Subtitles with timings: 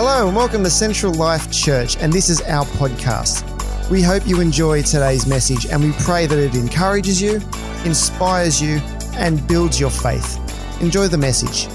[0.00, 3.42] Hello, and welcome to Central Life Church, and this is our podcast.
[3.90, 7.40] We hope you enjoy today's message, and we pray that it encourages you,
[7.84, 8.76] inspires you,
[9.14, 10.38] and builds your faith.
[10.80, 11.66] Enjoy the message.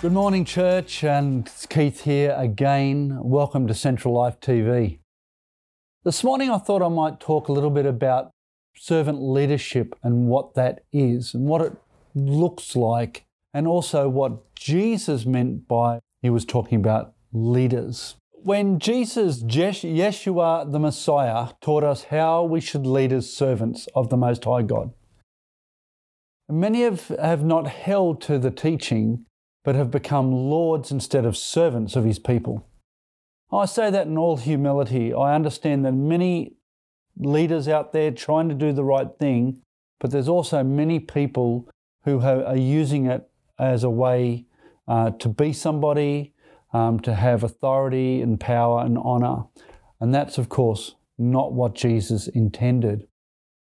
[0.00, 3.18] Good morning, church, and it's Keith here again.
[3.20, 5.00] Welcome to Central Life TV.
[6.04, 8.30] This morning, I thought I might talk a little bit about
[8.76, 11.72] servant leadership and what that is and what it
[12.14, 18.16] looks like and also what Jesus meant by he was talking about leaders.
[18.32, 24.16] When Jesus, Yeshua the Messiah, taught us how we should lead as servants of the
[24.16, 24.92] Most High God,
[26.48, 29.26] many have, have not held to the teaching
[29.64, 32.66] but have become lords instead of servants of his people.
[33.52, 35.12] I say that in all humility.
[35.12, 36.54] I understand that many
[37.16, 39.60] leaders out there trying to do the right thing,
[40.00, 41.68] but there's also many people
[42.04, 43.28] who are using it
[43.62, 44.46] as a way
[44.88, 46.34] uh, to be somebody,
[46.72, 49.44] um, to have authority and power and honor.
[50.00, 53.06] And that's, of course, not what Jesus intended.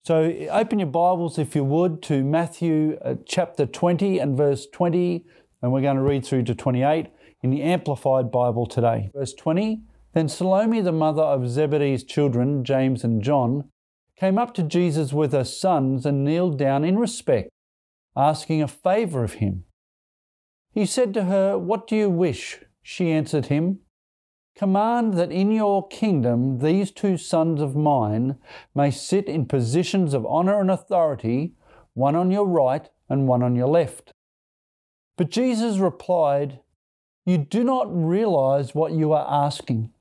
[0.04, 5.26] So open your Bibles, if you would, to Matthew uh, chapter 20 and verse 20,
[5.62, 7.08] and we're going to read through to 28
[7.42, 9.10] in the Amplified Bible today.
[9.14, 9.82] Verse 20
[10.14, 13.70] Then Salome, the mother of Zebedee's children, James and John,
[14.16, 17.50] came up to Jesus with her sons and kneeled down in respect,
[18.16, 19.65] asking a favor of him.
[20.76, 22.60] He said to her, What do you wish?
[22.84, 23.80] She answered him,
[24.58, 28.38] Command that in your kingdom these two sons of mine
[28.76, 31.54] may sit in positions of honor and authority,
[31.94, 34.12] one on your right and one on your left.
[35.18, 36.60] But Jesus replied,
[37.26, 39.92] You do not realize what you are asking.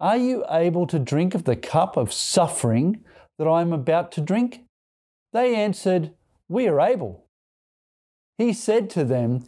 [0.00, 3.04] Are you able to drink of the cup of suffering
[3.38, 4.62] that I am about to drink?
[5.34, 6.12] They answered,
[6.48, 7.26] We are able.
[8.38, 9.44] He said to them,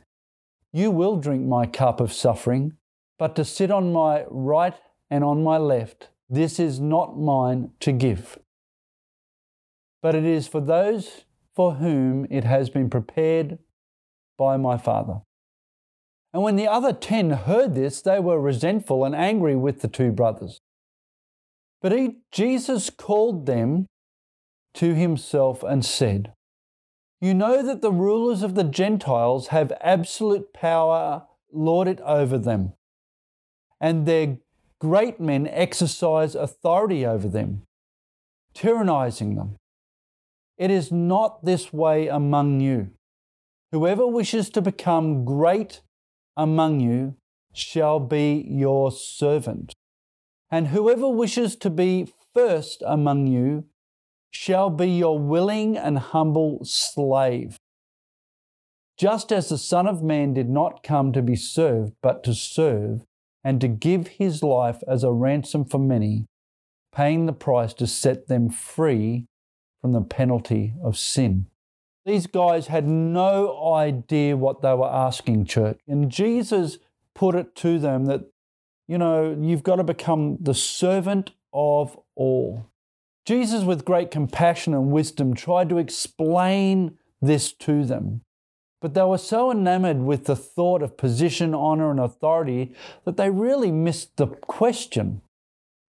[0.76, 2.74] you will drink my cup of suffering,
[3.18, 4.74] but to sit on my right
[5.08, 8.38] and on my left, this is not mine to give.
[10.02, 11.24] But it is for those
[11.54, 13.58] for whom it has been prepared
[14.36, 15.22] by my Father.
[16.34, 20.12] And when the other ten heard this, they were resentful and angry with the two
[20.12, 20.60] brothers.
[21.80, 23.86] But he, Jesus called them
[24.74, 26.34] to himself and said,
[27.20, 32.74] you know that the rulers of the Gentiles have absolute power lorded over them,
[33.80, 34.38] and their
[34.78, 37.62] great men exercise authority over them,
[38.54, 39.56] tyrannizing them.
[40.58, 42.90] It is not this way among you.
[43.72, 45.82] Whoever wishes to become great
[46.36, 47.16] among you
[47.52, 49.74] shall be your servant.
[50.50, 53.64] And whoever wishes to be first among you
[54.36, 57.56] shall be your willing and humble slave.
[58.98, 63.04] Just as the Son of Man did not come to be served, but to serve,
[63.42, 66.26] and to give his life as a ransom for many,
[66.94, 69.26] paying the price to set them free
[69.80, 71.46] from the penalty of sin.
[72.04, 75.80] These guys had no idea what they were asking, church.
[75.88, 76.78] And Jesus
[77.14, 78.22] put it to them that,
[78.86, 82.66] you know, you've got to become the servant of all.
[83.26, 88.20] Jesus, with great compassion and wisdom, tried to explain this to them.
[88.80, 92.72] But they were so enamored with the thought of position, honor, and authority
[93.04, 95.22] that they really missed the question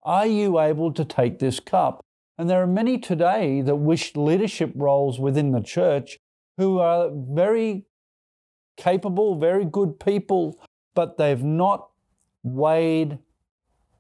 [0.01, 2.03] Are you able to take this cup?
[2.39, 6.17] And there are many today that wish leadership roles within the church
[6.57, 7.85] who are very
[8.77, 10.59] capable, very good people,
[10.95, 11.89] but they've not
[12.43, 13.19] weighed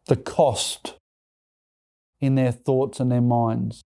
[0.05, 0.96] the cost
[2.19, 3.83] in their thoughts and their minds.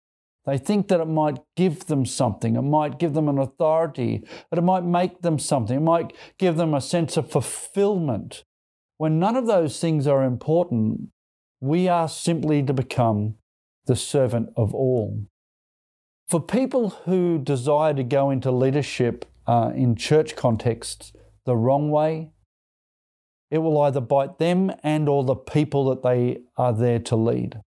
[0.46, 4.58] They think that it might give them something, it might give them an authority, that
[4.58, 8.44] it might make them something, it might give them a sense of fulfillment.
[8.96, 11.10] When none of those things are important,
[11.60, 13.36] we are simply to become
[13.86, 15.26] the servant of all.
[16.28, 21.12] For people who desire to go into leadership uh, in church contexts
[21.44, 22.30] the wrong way,
[23.50, 27.60] it will either bite them and or the people that they are there to lead.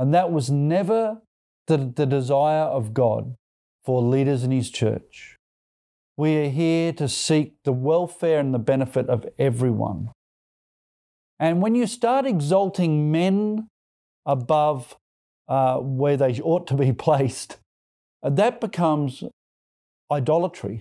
[0.00, 1.20] And that was never
[1.66, 3.34] the, the desire of God
[3.84, 5.36] for leaders in His church.
[6.16, 10.08] We are here to seek the welfare and the benefit of everyone.
[11.38, 13.68] And when you start exalting men
[14.24, 14.96] above
[15.48, 17.58] uh, where they ought to be placed,
[18.22, 19.22] that becomes
[20.10, 20.80] idolatry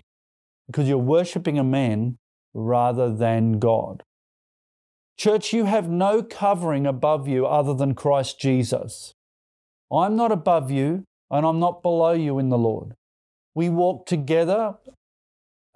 [0.67, 2.17] because you're worshipping a man
[2.53, 4.01] rather than God.
[5.19, 9.13] Church, you have no covering above you other than Christ Jesus.
[9.91, 12.93] I'm not above you and I'm not below you in the Lord.
[13.53, 14.75] We walk together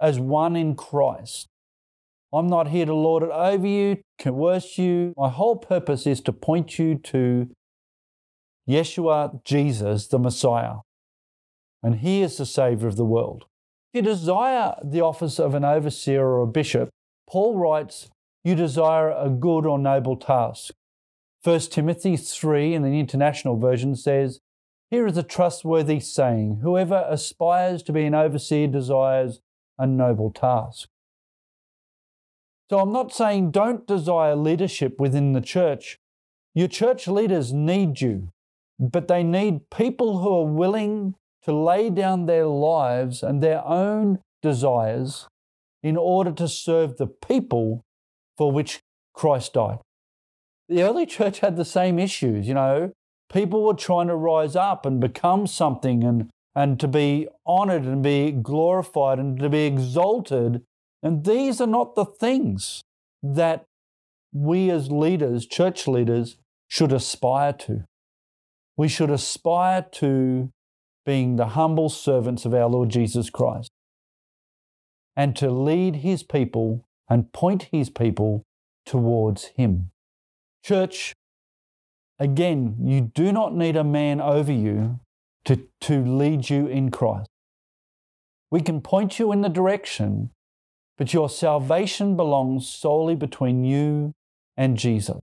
[0.00, 1.46] as one in Christ.
[2.32, 5.12] I'm not here to lord it over you, coerce you.
[5.14, 7.50] My whole purpose is to point you to
[8.66, 10.76] Yeshua, Jesus, the Messiah.
[11.82, 13.44] And He is the Savior of the world.
[13.92, 16.88] If you desire the office of an overseer or a bishop,
[17.28, 18.08] Paul writes,
[18.44, 20.74] You desire a good or noble task.
[21.44, 24.40] 1 Timothy 3 in the International Version says,
[24.90, 29.40] Here is a trustworthy saying Whoever aspires to be an overseer desires
[29.78, 30.88] a noble task.
[32.68, 35.98] So I'm not saying don't desire leadership within the church.
[36.54, 38.28] Your church leaders need you,
[38.78, 41.14] but they need people who are willing
[41.44, 45.28] to lay down their lives and their own desires
[45.82, 47.82] in order to serve the people
[48.36, 48.80] for which
[49.12, 49.78] Christ died.
[50.68, 52.92] The early church had the same issues, you know.
[53.32, 58.02] People were trying to rise up and become something and, and to be honored and
[58.02, 60.62] be glorified and to be exalted
[61.04, 62.82] and these are not the things
[63.22, 63.66] that
[64.32, 67.84] we as leaders, church leaders, should aspire to.
[68.78, 70.50] We should aspire to
[71.04, 73.68] being the humble servants of our Lord Jesus Christ
[75.14, 78.44] and to lead his people and point his people
[78.86, 79.90] towards him.
[80.64, 81.14] Church,
[82.18, 85.00] again, you do not need a man over you
[85.44, 87.28] to, to lead you in Christ.
[88.50, 90.30] We can point you in the direction
[90.96, 94.14] but your salvation belongs solely between you
[94.56, 95.20] and Jesus.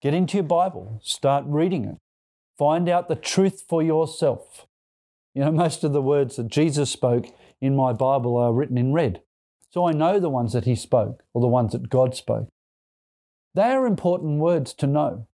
[0.00, 1.98] Get into your Bible, start reading it,
[2.58, 4.66] find out the truth for yourself.
[5.34, 7.26] You know, most of the words that Jesus spoke
[7.60, 9.22] in my Bible are written in red.
[9.72, 12.48] So I know the ones that he spoke or the ones that God spoke.
[13.54, 15.26] They are important words to know.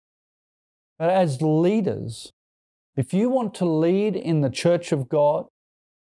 [1.00, 2.31] But as leaders,
[2.95, 5.45] if you want to lead in the church of God,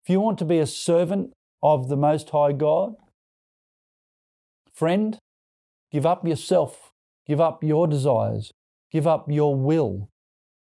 [0.03, 1.31] if you want to be a servant
[1.63, 2.95] of the Most High God?
[4.73, 5.17] Friend,
[5.91, 6.91] give up yourself,
[7.25, 8.51] give up your desires,
[8.91, 10.09] give up your will,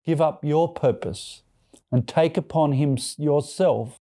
[0.07, 1.43] give up your purpose,
[1.93, 3.99] and take upon him yourself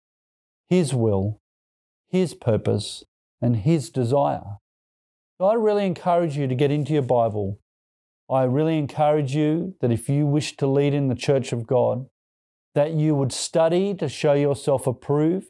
[0.69, 1.40] his will,
[2.07, 3.04] his purpose,
[3.45, 4.57] and his desire.
[5.38, 7.59] So I really encourage you to get into your Bible.
[8.27, 12.07] I really encourage you that if you wish to lead in the church of God,
[12.74, 15.50] that you would study to show yourself approved,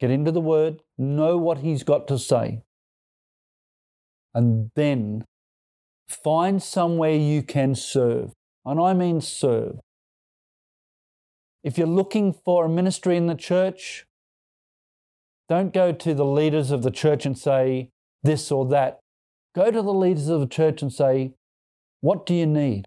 [0.00, 2.62] Get into the Word, know what He's got to say,
[4.34, 5.24] and then
[6.08, 8.32] find somewhere you can serve.
[8.64, 9.78] And I mean serve.
[11.62, 14.06] If you're looking for a ministry in the church,
[15.48, 17.90] don't go to the leaders of the church and say
[18.22, 19.00] this or that.
[19.54, 21.32] Go to the leaders of the church and say,
[22.00, 22.86] What do you need?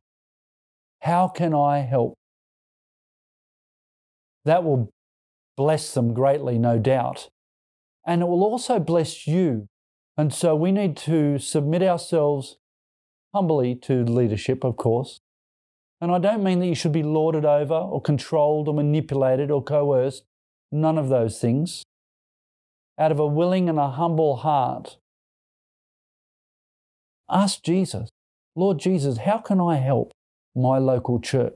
[1.02, 2.16] How can I help?
[4.46, 4.90] That will
[5.56, 7.30] bless them greatly, no doubt.
[8.06, 9.68] And it will also bless you.
[10.18, 12.58] And so we need to submit ourselves
[13.36, 15.20] humbly to leadership, of course.
[16.00, 19.64] And I don't mean that you should be lorded over or controlled or manipulated or
[19.64, 20.24] coerced.
[20.72, 21.84] None of those things.
[23.00, 24.98] Out of a willing and a humble heart,
[27.30, 28.10] ask Jesus,
[28.56, 30.12] Lord Jesus, how can I help
[30.56, 31.54] my local church?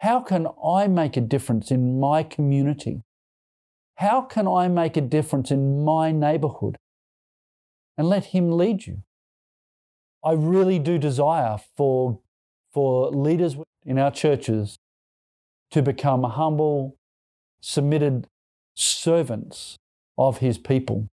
[0.00, 3.02] How can I make a difference in my community?
[3.96, 6.76] How can I make a difference in my neighborhood?
[7.96, 9.02] And let Him lead you.
[10.24, 12.20] I really do desire for,
[12.72, 14.78] for leaders in our churches
[15.72, 16.96] to become humble,
[17.60, 18.28] submitted
[18.76, 19.78] servants
[20.18, 21.08] of His people.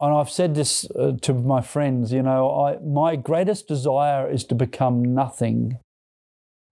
[0.00, 4.44] And I've said this uh, to my friends, you know, I, my greatest desire is
[4.46, 5.78] to become nothing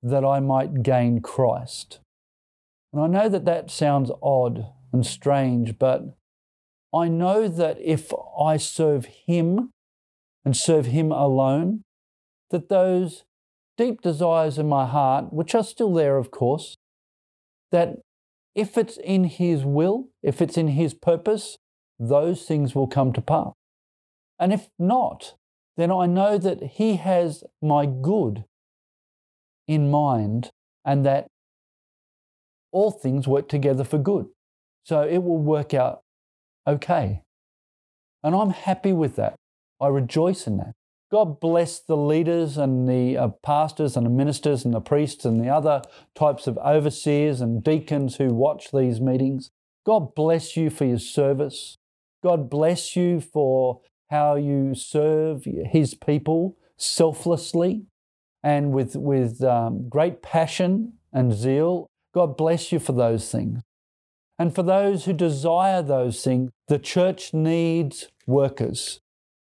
[0.02, 2.00] that I might gain Christ.
[2.92, 6.14] And I know that that sounds odd and strange, but
[6.94, 9.70] I know that if I serve Him
[10.44, 11.82] and serve Him alone,
[12.50, 13.24] that those
[13.78, 16.76] deep desires in my heart, which are still there, of course,
[17.70, 18.00] that
[18.54, 21.58] if it's in His will, if it's in His purpose,
[21.98, 23.52] those things will come to pass.
[24.38, 25.34] And if not,
[25.76, 28.44] then I know that He has my good
[29.66, 30.50] in mind
[30.84, 31.26] and that
[32.72, 34.26] all things work together for good.
[34.84, 36.00] So it will work out
[36.66, 37.22] okay.
[38.22, 39.34] And I'm happy with that.
[39.80, 40.72] I rejoice in that.
[41.12, 45.38] God bless the leaders and the uh, pastors and the ministers and the priests and
[45.38, 45.82] the other
[46.14, 49.50] types of overseers and deacons who watch these meetings.
[49.84, 51.76] God bless you for your service.
[52.22, 57.82] God bless you for how you serve His people selflessly
[58.42, 61.88] and with, with um, great passion and zeal.
[62.14, 63.60] God bless you for those things.
[64.38, 69.01] And for those who desire those things, the church needs workers.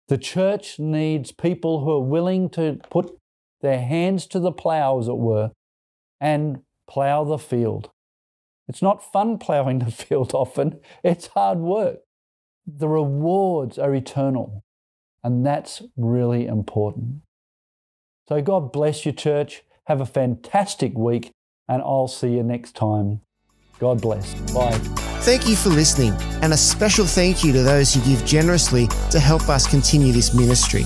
[0.08, 3.18] The church needs people who are willing to put
[3.62, 5.52] their hands to the plough, as it were,
[6.22, 7.90] and plough the field.
[8.68, 12.00] It's not fun ploughing the field often, it's hard work.
[12.66, 14.64] The rewards are eternal,
[15.24, 17.22] and that's really important.
[18.28, 19.64] So, God bless you, church.
[19.86, 21.32] Have a fantastic week,
[21.70, 23.22] and I'll see you next time.
[23.80, 24.34] God bless.
[24.52, 25.07] Bye.
[25.22, 29.20] Thank you for listening, and a special thank you to those who give generously to
[29.20, 30.86] help us continue this ministry.